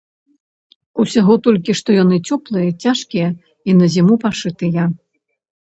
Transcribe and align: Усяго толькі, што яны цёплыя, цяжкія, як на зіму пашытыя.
Усяго 1.03 1.33
толькі, 1.47 1.77
што 1.81 1.89
яны 2.01 2.15
цёплыя, 2.31 2.69
цяжкія, 2.87 3.27
як 3.73 3.83
на 3.85 3.95
зіму 3.99 4.13
пашытыя. 4.27 4.93